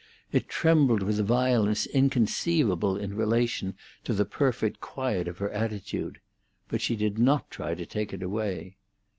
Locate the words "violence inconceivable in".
1.23-3.13